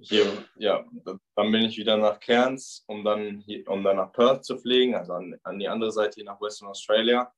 [0.00, 4.44] hier, ja, dann bin ich wieder nach Cairns, um dann, hier, um dann nach Perth
[4.44, 7.32] zu fliegen, also an, an die andere Seite hier nach Western Australia.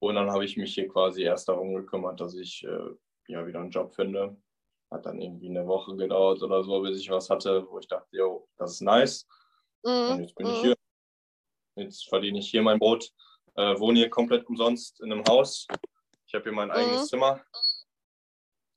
[0.00, 2.90] Und dann habe ich mich hier quasi erst darum gekümmert, dass ich äh,
[3.26, 4.40] ja wieder einen Job finde.
[4.90, 8.08] Hat dann irgendwie eine Woche gedauert oder so, bis ich was hatte, wo ich dachte,
[8.16, 9.26] jo, das ist nice.
[9.84, 10.10] Mhm.
[10.10, 10.62] Und jetzt bin ich mhm.
[10.62, 10.76] hier.
[11.76, 13.10] Jetzt verdiene ich hier mein Brot.
[13.54, 15.66] Äh, wohne hier komplett umsonst in einem Haus.
[16.26, 17.06] Ich habe hier mein eigenes mhm.
[17.06, 17.44] Zimmer.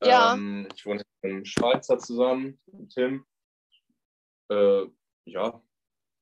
[0.03, 0.33] Ja.
[0.33, 3.25] Ähm, ich wohne mit einem Schweizer zusammen, mit Tim.
[4.49, 4.85] Äh,
[5.25, 5.61] ja,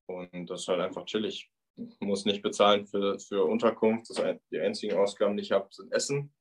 [0.06, 1.50] und das ist halt einfach chillig.
[1.76, 4.10] Ich muss nicht bezahlen für, für Unterkunft.
[4.10, 6.32] Das die einzigen Ausgaben, die ich habe, sind Essen.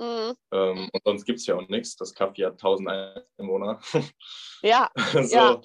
[0.00, 0.34] Mhm.
[0.50, 1.94] Ähm, und sonst gibt es ja auch nichts.
[1.94, 2.88] Das Kaffee hat 1000
[3.38, 3.80] Einwohner.
[4.62, 4.90] Ja.
[5.12, 5.60] so, ja.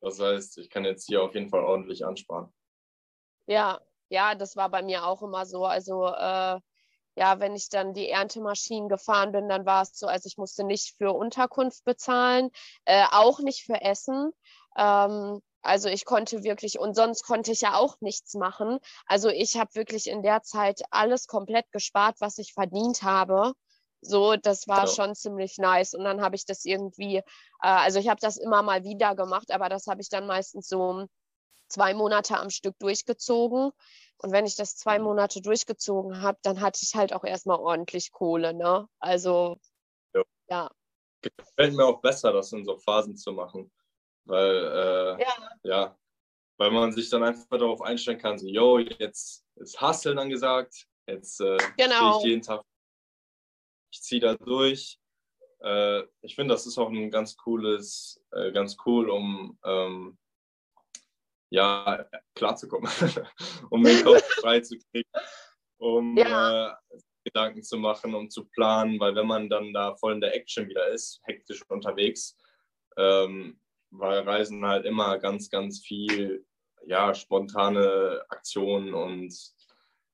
[0.00, 2.52] Das heißt, ich kann jetzt hier auf jeden Fall ordentlich ansparen.
[3.46, 5.64] Ja, ja, das war bei mir auch immer so.
[5.64, 6.60] Also äh,
[7.16, 10.64] ja, wenn ich dann die Erntemaschinen gefahren bin, dann war es so, also ich musste
[10.64, 12.50] nicht für Unterkunft bezahlen,
[12.84, 14.32] äh, auch nicht für Essen.
[14.76, 18.78] Ähm, Also ich konnte wirklich, und sonst konnte ich ja auch nichts machen.
[19.06, 23.52] Also ich habe wirklich in der Zeit alles komplett gespart, was ich verdient habe.
[24.02, 24.86] So, das war ja.
[24.86, 25.94] schon ziemlich nice.
[25.94, 27.22] Und dann habe ich das irgendwie, äh,
[27.60, 31.06] also ich habe das immer mal wieder gemacht, aber das habe ich dann meistens so
[31.68, 33.70] zwei Monate am Stück durchgezogen.
[34.18, 35.04] Und wenn ich das zwei mhm.
[35.04, 38.86] Monate durchgezogen habe, dann hatte ich halt auch erstmal ordentlich Kohle, ne?
[38.98, 39.56] Also,
[40.14, 40.22] ja.
[40.48, 40.70] ja.
[41.22, 43.70] Gefällt mir auch besser, das in so Phasen zu machen.
[44.24, 45.34] Weil, äh, ja.
[45.64, 45.98] ja.
[46.58, 51.40] weil man sich dann einfach darauf einstellen kann, so, yo, jetzt ist Hustle angesagt, jetzt
[51.40, 52.18] äh, genau.
[52.18, 52.62] ich jeden Tag,
[53.92, 54.98] ich ziehe da durch.
[55.62, 60.18] Äh, ich finde, das ist auch ein ganz cooles, äh, ganz cool, um ähm,
[61.50, 62.90] ja, klarzukommen,
[63.70, 65.10] um den Kopf frei zu kriegen,
[65.78, 66.70] um ja.
[66.70, 66.74] äh,
[67.24, 70.68] Gedanken zu machen, um zu planen, weil wenn man dann da voll in der Action
[70.68, 72.38] wieder ist, hektisch unterwegs,
[72.96, 73.59] ähm,
[73.90, 76.46] weil Reisen halt immer ganz, ganz viel,
[76.86, 79.34] ja, spontane Aktionen und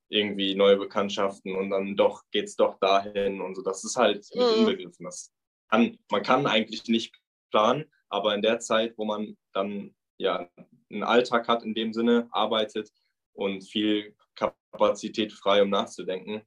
[0.08, 3.62] irgendwie neue Bekanntschaften und dann doch geht es doch dahin und so.
[3.62, 4.60] Das ist halt mit mhm.
[4.60, 5.04] inbegriffen.
[5.04, 5.32] Das
[5.68, 7.14] kann, man kann eigentlich nicht
[7.50, 10.48] planen, aber in der Zeit, wo man dann ja
[10.90, 12.90] einen Alltag hat in dem Sinne, arbeitet
[13.32, 16.42] und viel Kapazität frei, um nachzudenken,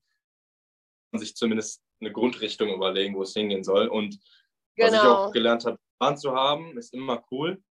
[1.12, 3.88] man sich zumindest eine Grundrichtung überlegen, wo es hingehen soll.
[3.88, 4.20] Und
[4.76, 4.88] genau.
[4.88, 5.32] was ich auch genau.
[5.32, 5.80] gelernt habe,
[6.18, 7.62] zu haben, ist immer cool,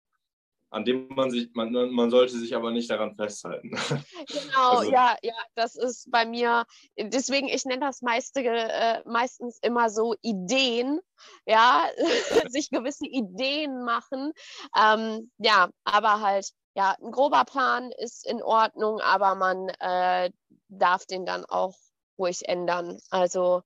[0.71, 3.71] an dem man sich, man, man sollte sich aber nicht daran festhalten.
[4.29, 6.65] Genau, also, ja, ja, das ist bei mir,
[6.99, 11.01] deswegen, ich nenne das meiste, äh, meistens immer so Ideen,
[11.47, 11.87] ja,
[12.49, 14.33] sich gewisse Ideen machen.
[14.79, 20.31] Ähm, ja, aber halt, ja, ein grober Plan ist in Ordnung, aber man äh,
[20.69, 21.75] darf den dann auch
[22.19, 22.99] ruhig ändern.
[23.11, 23.63] Also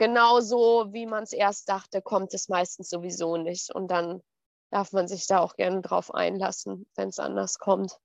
[0.00, 3.70] genauso, wie man es erst dachte, kommt es meistens sowieso nicht.
[3.70, 4.22] Und dann
[4.70, 7.98] darf man sich da auch gerne drauf einlassen, wenn es anders kommt.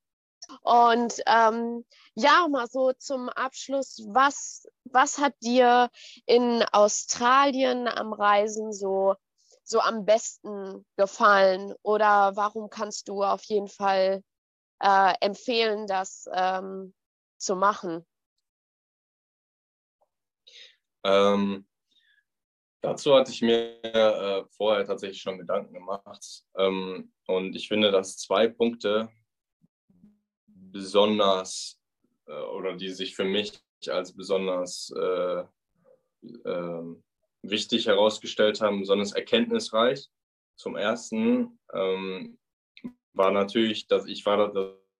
[0.61, 5.89] Und ähm, ja, mal so zum Abschluss, was, was hat dir
[6.25, 9.15] in Australien am Reisen so,
[9.63, 11.73] so am besten gefallen?
[11.81, 14.21] Oder warum kannst du auf jeden Fall
[14.81, 16.93] äh, empfehlen, das ähm,
[17.37, 18.05] zu machen?
[21.05, 21.65] Ähm,
[22.85, 26.43] Dazu hatte ich mir äh, vorher tatsächlich schon Gedanken gemacht.
[26.55, 29.09] Ähm, und ich finde, dass zwei Punkte
[30.45, 31.81] besonders
[32.27, 35.43] äh, oder die sich für mich als besonders äh,
[36.45, 37.03] ähm,
[37.41, 40.07] wichtig herausgestellt haben, besonders erkenntnisreich.
[40.55, 42.37] Zum ersten ähm,
[43.13, 44.53] war natürlich, dass ich war,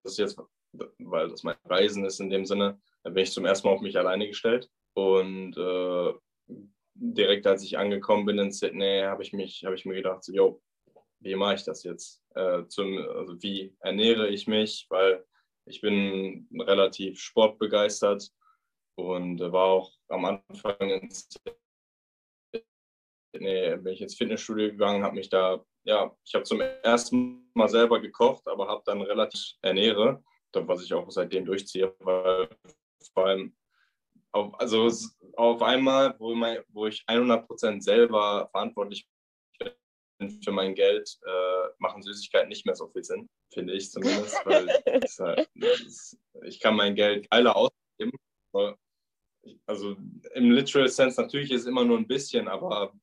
[0.04, 0.40] das jetzt,
[0.72, 3.82] weil das mein Reisen ist in dem Sinne, da bin ich zum ersten Mal auf
[3.82, 6.14] mich alleine gestellt und äh,
[6.96, 10.34] direkt als ich angekommen bin in Sydney, habe ich, mich, hab ich mir gedacht, so,
[10.34, 10.62] yo,
[11.20, 12.24] wie mache ich das jetzt?
[12.36, 14.86] Äh, zum, also wie ernähre ich mich?
[14.90, 15.26] Weil
[15.66, 18.32] ich bin relativ sportbegeistert
[18.96, 22.64] und war auch am Anfang in Sydney,
[23.34, 28.00] bin ich ins Fitnessstudio gegangen, habe mich da, ja, ich habe zum ersten Mal selber
[28.00, 32.48] gekocht, aber habe dann relativ ernähre, was ich auch seitdem durchziehe, weil
[33.14, 33.54] vor allem
[34.36, 34.92] auf, also
[35.38, 39.08] auf einmal, wo, mein, wo ich 100% selber verantwortlich
[40.20, 44.46] bin für mein Geld, äh, machen Süßigkeiten nicht mehr so viel Sinn, finde ich zumindest.
[44.46, 44.68] Weil
[45.02, 45.16] das,
[45.56, 48.18] das, ich kann mein Geld geiler ausgeben.
[49.66, 49.96] Also
[50.34, 52.94] im Literal Sense natürlich ist es immer nur ein bisschen, aber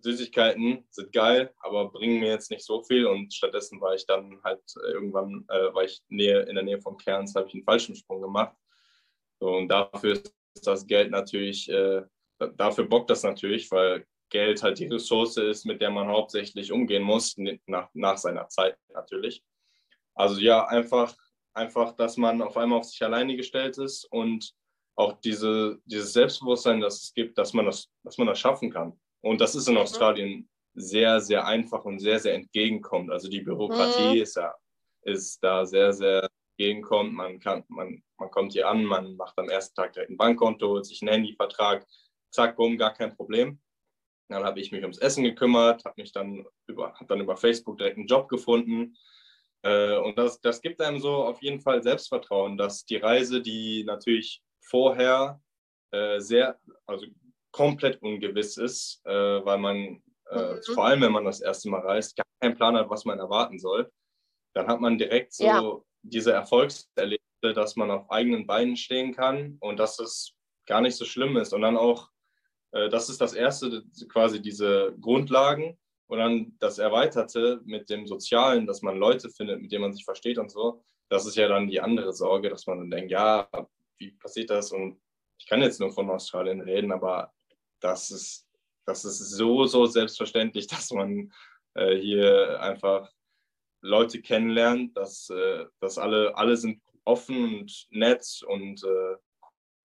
[0.00, 4.40] Süßigkeiten sind geil, aber bringen mir jetzt nicht so viel und stattdessen war ich dann
[4.44, 8.22] halt irgendwann, äh, war ich nähe, in der Nähe von Cairns, habe ich einen Fallschirmsprung
[8.22, 8.56] gemacht.
[9.38, 12.02] So, und dafür ist das Geld natürlich, äh,
[12.56, 17.02] dafür bockt das natürlich, weil Geld halt die Ressource ist, mit der man hauptsächlich umgehen
[17.02, 19.42] muss, nach, nach seiner Zeit natürlich.
[20.14, 21.14] Also ja, einfach,
[21.54, 24.52] einfach, dass man auf einmal auf sich alleine gestellt ist und
[24.96, 28.98] auch diese, dieses Selbstbewusstsein, das es gibt, dass man das, dass man das schaffen kann.
[29.20, 29.80] Und das ist in mhm.
[29.80, 33.10] Australien sehr, sehr einfach und sehr, sehr entgegenkommt.
[33.10, 34.22] Also die Bürokratie mhm.
[34.22, 34.54] ist ja
[35.06, 37.12] ist da sehr, sehr entgegenkommt.
[37.12, 40.68] Man, kann, man, man kommt hier an, man macht am ersten Tag direkt ein Bankkonto,
[40.68, 41.86] holt sich einen Handyvertrag,
[42.30, 43.60] zack, bumm, gar kein Problem.
[44.28, 47.78] Dann habe ich mich ums Essen gekümmert, habe mich dann über, hab dann über Facebook
[47.78, 48.96] direkt einen Job gefunden.
[49.62, 53.84] Äh, und das, das gibt einem so auf jeden Fall Selbstvertrauen, dass die Reise, die
[53.84, 55.40] natürlich vorher
[55.92, 57.06] äh, sehr, also
[57.52, 59.12] komplett ungewiss ist, äh,
[59.44, 60.74] weil man, äh, mhm.
[60.74, 63.58] vor allem wenn man das erste Mal reist, gar keinen Plan hat, was man erwarten
[63.58, 63.90] soll,
[64.54, 69.56] dann hat man direkt so ja diese Erfolgserlebnisse, dass man auf eigenen Beinen stehen kann
[69.60, 70.34] und dass es
[70.66, 71.52] gar nicht so schlimm ist.
[71.52, 72.10] Und dann auch,
[72.72, 75.78] äh, das ist das Erste, quasi diese Grundlagen.
[76.08, 80.04] Und dann das Erweiterte mit dem Sozialen, dass man Leute findet, mit denen man sich
[80.04, 83.48] versteht und so, das ist ja dann die andere Sorge, dass man dann denkt, ja,
[83.98, 84.72] wie passiert das?
[84.72, 85.00] Und
[85.38, 87.32] ich kann jetzt nur von Australien reden, aber
[87.80, 88.48] das ist,
[88.86, 91.32] das ist so, so selbstverständlich, dass man
[91.74, 93.10] äh, hier einfach
[93.86, 99.16] Leute kennenlernt, dass, äh, dass alle, alle sind offen und nett und äh,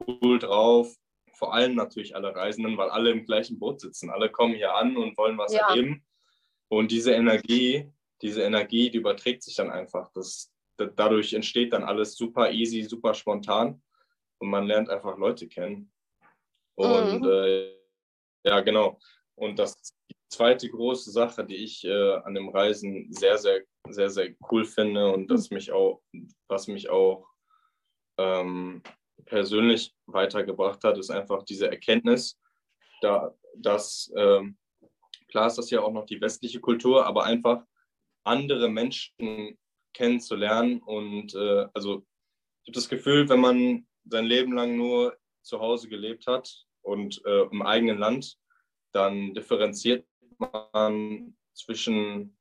[0.08, 0.96] cool drauf.
[1.34, 4.10] Vor allem natürlich alle Reisenden, weil alle im gleichen Boot sitzen.
[4.10, 5.70] Alle kommen hier an und wollen was ja.
[5.70, 6.04] erleben.
[6.68, 10.12] Und diese Energie, diese Energie, die überträgt sich dann einfach.
[10.14, 13.82] Das, dadurch entsteht dann alles super easy, super spontan
[14.40, 15.92] und man lernt einfach Leute kennen.
[16.76, 17.30] Und mhm.
[17.30, 17.74] äh,
[18.44, 19.00] ja, genau.
[19.36, 24.10] Und das die zweite große Sache, die ich äh, an dem Reisen sehr, sehr, sehr,
[24.10, 26.02] sehr cool finde und das mich auch,
[26.48, 27.28] was mich auch
[28.18, 28.82] ähm,
[29.26, 32.40] persönlich weitergebracht hat, ist einfach diese Erkenntnis,
[33.02, 34.58] da, dass ähm,
[35.30, 37.64] klar ist das ja auch noch die westliche Kultur, aber einfach
[38.24, 39.58] andere Menschen
[39.94, 40.82] kennenzulernen.
[40.82, 42.06] Und äh, also
[42.64, 47.24] ich habe das Gefühl, wenn man sein Leben lang nur zu Hause gelebt hat und
[47.26, 48.38] äh, im eigenen Land,
[48.94, 50.06] dann differenziert
[50.38, 52.38] man zwischen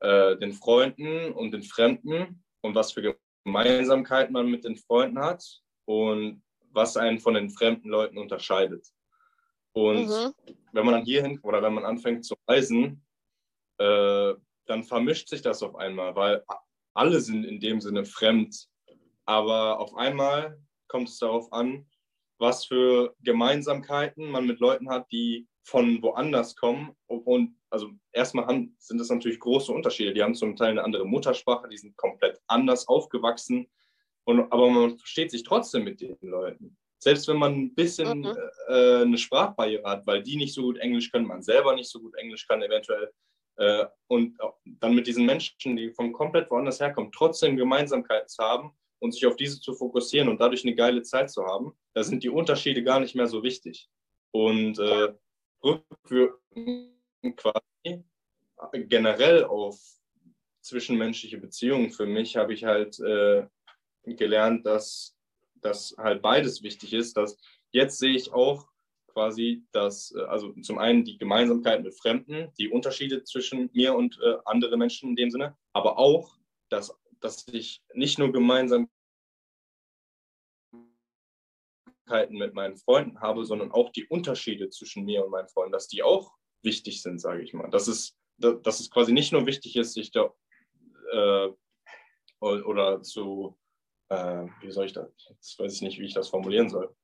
[0.00, 5.44] äh, den Freunden und den Fremden und was für Gemeinsamkeiten man mit den Freunden hat
[5.84, 8.86] und was einen von den fremden Leuten unterscheidet.
[9.72, 10.32] Und mhm.
[10.72, 13.04] wenn man dann hierhin oder wenn man anfängt zu reisen,
[13.78, 14.34] äh,
[14.66, 16.44] dann vermischt sich das auf einmal, weil
[16.94, 18.68] alle sind in dem Sinne fremd.
[19.26, 21.86] Aber auf einmal kommt es darauf an,
[22.38, 26.96] was für Gemeinsamkeiten man mit Leuten hat, die von woanders kommen.
[27.06, 30.14] Und also erstmal haben, sind das natürlich große Unterschiede.
[30.14, 33.66] Die haben zum Teil eine andere Muttersprache, die sind komplett anders aufgewachsen.
[34.24, 36.76] Und, aber man versteht sich trotzdem mit den Leuten.
[36.98, 38.36] Selbst wenn man ein bisschen mhm.
[38.68, 42.00] äh, eine Sprachbarriere hat, weil die nicht so gut Englisch können, man selber nicht so
[42.00, 43.10] gut Englisch kann eventuell.
[43.56, 48.70] Äh, und dann mit diesen Menschen, die von komplett woanders herkommen, trotzdem Gemeinsamkeiten zu haben
[49.00, 52.22] und sich auf diese zu fokussieren und dadurch eine geile Zeit zu haben, da sind
[52.22, 53.88] die Unterschiede gar nicht mehr so wichtig.
[54.30, 55.12] Und äh,
[55.66, 56.92] rückwirkend
[57.36, 58.04] quasi
[58.88, 59.78] generell auf
[60.62, 63.46] zwischenmenschliche Beziehungen für mich habe ich halt äh,
[64.04, 65.16] gelernt, dass,
[65.56, 67.16] dass halt beides wichtig ist.
[67.16, 67.38] Dass
[67.70, 68.68] jetzt sehe ich auch
[69.08, 74.18] quasi, dass äh, also zum einen die Gemeinsamkeit mit Fremden, die Unterschiede zwischen mir und
[74.22, 76.36] äh, anderen Menschen in dem Sinne, aber auch,
[76.68, 78.32] dass dass ich nicht nur
[82.06, 85.88] Gemeinsamkeiten mit meinen Freunden habe, sondern auch die Unterschiede zwischen mir und meinen Freunden, dass
[85.88, 87.68] die auch wichtig sind, sage ich mal.
[87.70, 90.32] Dass es, dass es quasi nicht nur wichtig ist, sich da
[91.12, 91.48] äh,
[92.40, 93.58] oder zu,
[94.08, 96.94] äh, wie soll ich das, jetzt weiß ich nicht, wie ich das formulieren soll.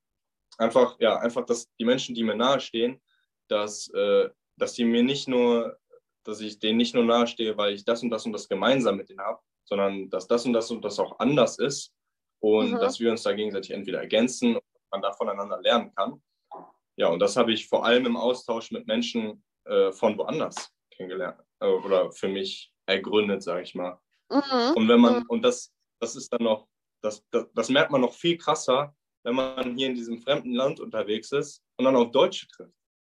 [0.59, 3.01] Einfach, ja, einfach, dass die Menschen, die mir nahestehen,
[3.49, 5.79] dass, äh, dass die mir nicht nur,
[6.25, 9.09] dass ich denen nicht nur nahestehe, weil ich das und das und das gemeinsam mit
[9.09, 11.93] denen habe, sondern dass das und das und das auch anders ist
[12.41, 12.79] und mhm.
[12.79, 14.59] dass wir uns da gegenseitig entweder ergänzen
[14.93, 16.23] man da voneinander lernen kann.
[16.97, 21.41] Ja, und das habe ich vor allem im Austausch mit Menschen äh, von woanders kennengelernt
[21.61, 23.99] äh, oder für mich ergründet, sage ich mal.
[24.31, 24.77] Mhm.
[24.77, 25.27] Und wenn man, mhm.
[25.29, 26.69] und das, das ist dann noch,
[27.03, 30.81] das, das, das merkt man noch viel krasser, wenn man hier in diesem fremden Land
[30.81, 32.75] unterwegs ist und dann auf Deutsche trifft.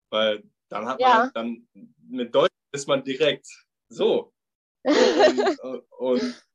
[0.09, 1.17] Weil dann hat ja.
[1.17, 1.67] man, dann
[2.09, 3.47] mit Deutsch ist man direkt
[3.89, 4.33] so.
[4.87, 6.46] Und, und,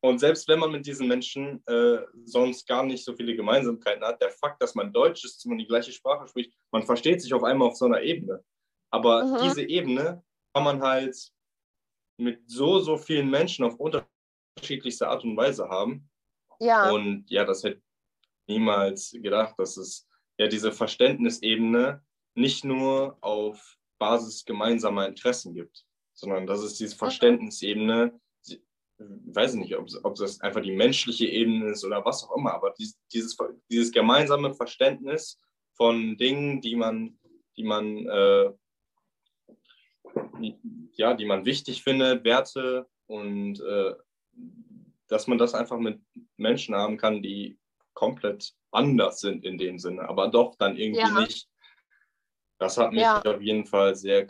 [0.00, 4.20] und, selbst wenn man mit diesen Menschen äh, sonst gar nicht so viele Gemeinsamkeiten hat,
[4.22, 7.32] der Fakt, dass man Deutsch ist, dass man die gleiche Sprache spricht, man versteht sich
[7.34, 8.44] auf einmal auf so einer Ebene.
[8.90, 9.42] Aber mhm.
[9.42, 10.22] diese Ebene
[10.54, 11.16] kann man halt
[12.16, 16.08] mit so, so vielen Menschen auf unterschiedlichste Art und Weise haben.
[16.60, 16.90] Ja.
[16.90, 17.82] Und ja, das hätte
[18.46, 20.08] niemals gedacht, dass es
[20.38, 22.02] ja diese Verständnisebene
[22.34, 25.84] nicht nur auf Basis gemeinsamer Interessen gibt
[26.18, 28.18] sondern das ist diese Verständnisebene.
[28.98, 32.54] Ich weiß nicht, ob, ob das einfach die menschliche Ebene ist oder was auch immer,
[32.54, 33.36] aber dieses, dieses,
[33.70, 35.40] dieses gemeinsame Verständnis
[35.74, 37.18] von Dingen, die man,
[37.56, 38.52] die man, äh,
[40.94, 43.94] ja, die man wichtig findet, Werte und äh,
[45.06, 46.00] dass man das einfach mit
[46.36, 47.58] Menschen haben kann, die
[47.94, 51.20] komplett anders sind in dem Sinne, aber doch dann irgendwie ja.
[51.20, 51.48] nicht.
[52.58, 53.22] Das hat mich ja.
[53.22, 54.26] auf jeden Fall sehr,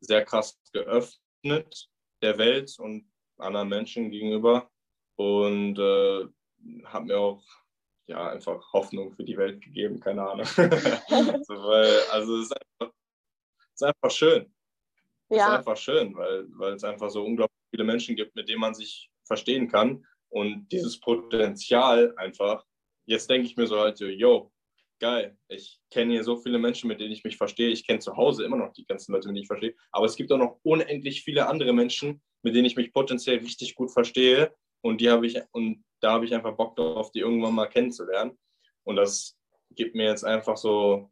[0.00, 1.88] sehr krass geöffnet geöffnet
[2.22, 4.70] der Welt und anderen Menschen gegenüber
[5.16, 6.26] und äh,
[6.84, 7.42] hat mir auch
[8.06, 10.46] ja, einfach Hoffnung für die Welt gegeben, keine Ahnung.
[10.46, 12.94] so, weil, also es ist einfach,
[13.58, 14.54] es ist einfach schön.
[15.28, 15.36] Ja.
[15.36, 18.60] Es ist einfach schön, weil, weil es einfach so unglaublich viele Menschen gibt, mit denen
[18.60, 20.06] man sich verstehen kann.
[20.28, 22.64] Und dieses Potenzial einfach,
[23.06, 24.52] jetzt denke ich mir so halt so, yo,
[24.98, 25.36] geil.
[25.48, 27.68] Ich kenne hier so viele Menschen, mit denen ich mich verstehe.
[27.68, 29.74] Ich kenne zu Hause immer noch die ganzen Leute, mit denen ich verstehe.
[29.92, 33.74] Aber es gibt auch noch unendlich viele andere Menschen, mit denen ich mich potenziell richtig
[33.74, 34.54] gut verstehe.
[34.82, 38.38] Und die habe ich, und da habe ich einfach Bock darauf, die irgendwann mal kennenzulernen.
[38.84, 39.36] Und das
[39.70, 41.10] gibt mir jetzt einfach so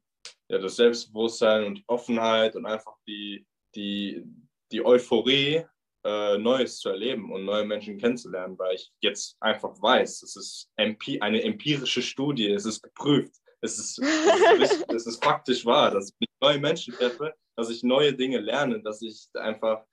[0.49, 4.23] ja, das Selbstbewusstsein und die Offenheit und einfach die, die,
[4.71, 5.65] die Euphorie,
[6.05, 10.71] äh, Neues zu erleben und neue Menschen kennenzulernen, weil ich jetzt einfach weiß, es ist
[10.77, 16.13] eine empirische Studie, es ist geprüft, es ist, es ist, es ist faktisch wahr, dass
[16.19, 19.85] ich neue Menschen treffe, dass ich neue Dinge lerne, dass ich einfach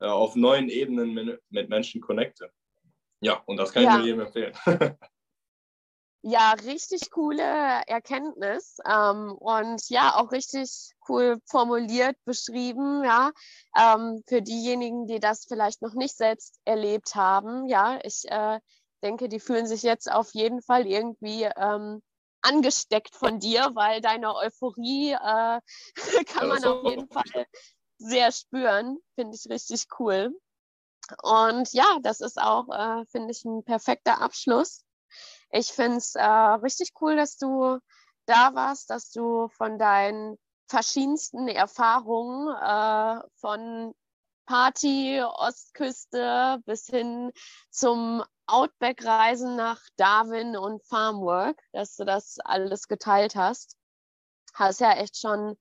[0.00, 2.50] äh, auf neuen Ebenen mit, mit Menschen connecte.
[3.20, 3.90] Ja, und das kann ja.
[3.90, 4.54] ich nur jedem empfehlen.
[6.22, 7.42] ja, richtig coole
[7.86, 13.32] Erkenntnis ähm, und ja, auch richtig cool formuliert, beschrieben, ja,
[13.78, 18.60] ähm, für diejenigen, die das vielleicht noch nicht selbst erlebt haben, ja, ich äh,
[19.02, 22.02] denke, die fühlen sich jetzt auf jeden Fall irgendwie ähm,
[22.44, 25.60] angesteckt von dir, weil deine Euphorie äh,
[26.26, 27.46] kann ja, man auf jeden Fall
[27.98, 30.38] sehr spüren, finde ich richtig cool.
[31.22, 34.84] Und ja, das ist auch, äh, finde ich, ein perfekter Abschluss.
[35.50, 37.78] Ich finde es äh, richtig cool, dass du
[38.26, 40.38] da warst, dass du von deinen
[40.68, 43.94] verschiedensten Erfahrungen äh, von
[44.46, 47.32] Party, Ostküste bis hin
[47.70, 53.76] zum Outback-Reisen nach Darwin und Farmwork, dass du das alles geteilt hast.
[54.52, 55.56] Hast ja echt schon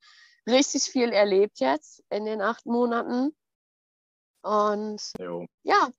[0.47, 3.35] richtig viel erlebt jetzt in den acht Monaten.
[4.41, 5.47] Und jo.
[5.63, 5.89] ja,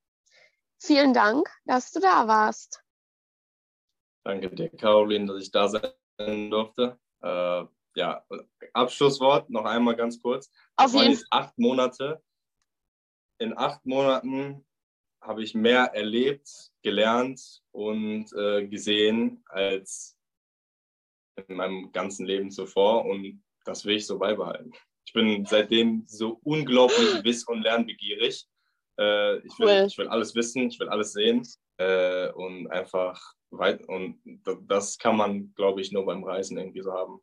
[0.78, 2.82] vielen Dank, dass du da warst.
[4.24, 6.98] Danke dir, Caroline, dass ich da sein durfte.
[7.22, 7.64] Äh,
[7.96, 8.24] ja,
[8.72, 10.50] Abschlusswort noch einmal ganz kurz.
[10.76, 12.22] Auf waren jetzt acht Monate.
[13.44, 14.64] In acht Monaten
[15.20, 16.48] habe ich mehr erlebt,
[16.82, 20.16] gelernt und äh, gesehen als
[21.46, 24.72] in meinem ganzen Leben zuvor und das will ich so beibehalten.
[25.04, 28.46] Ich bin seitdem so unglaublich wiss- und lernbegierig.
[28.98, 29.86] Äh, ich, will, cool.
[29.88, 33.20] ich will alles wissen, ich will alles sehen äh, und einfach
[33.50, 34.22] weit und
[34.66, 37.20] das kann man, glaube ich, nur beim Reisen irgendwie so haben.